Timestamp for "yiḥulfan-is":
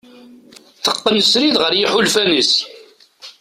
1.75-2.53